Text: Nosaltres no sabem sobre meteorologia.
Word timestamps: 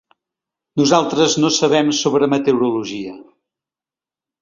Nosaltres 0.81 1.35
no 1.45 1.53
sabem 1.59 1.93
sobre 2.01 2.33
meteorologia. 2.35 3.17